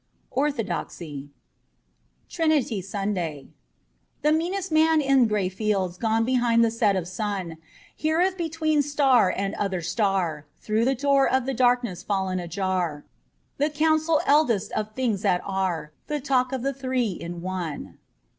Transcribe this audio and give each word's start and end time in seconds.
* 0.21 0.31
Orthodoxy.' 0.41 1.29
4»9 2.27 2.31
TRINITY 2.33 2.81
SUNDAY 2.81 3.49
THE 4.23 4.31
meanest 4.31 4.71
man 4.71 4.99
in 4.99 5.27
grey 5.27 5.47
fields 5.47 5.99
gone 5.99 6.25
Behind 6.25 6.65
the 6.65 6.71
set 6.71 6.95
of 6.95 7.07
sun, 7.07 7.57
Heareth 7.95 8.35
between 8.35 8.81
star 8.81 9.29
and 9.29 9.53
other 9.53 9.81
star, 9.83 10.47
Through 10.57 10.85
the 10.85 10.95
door 10.95 11.29
of 11.29 11.45
the 11.45 11.53
darkness 11.53 12.01
fallen 12.01 12.39
ajar, 12.39 13.03
The 13.59 13.69
Council 13.69 14.21
eldest 14.25 14.71
of 14.71 14.91
things 14.95 15.21
that 15.21 15.43
are, 15.45 15.91
The 16.07 16.19
talk 16.19 16.51
of 16.51 16.63
the 16.63 16.73
Three 16.73 17.11
in 17.11 17.43
One. 17.43 17.99